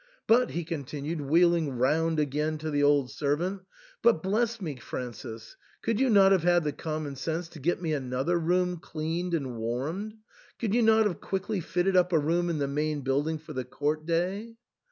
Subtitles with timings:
[0.31, 3.61] "But," he continued, wheeling round again to the old servant,"
[4.01, 7.93] but, bless me, Francis, could you not have had the common sense to get me
[7.93, 10.15] another room cleaned and warmed?
[10.57, 13.63] Could you not have quickly fitted up a room in the main building for the
[13.63, 14.55] court day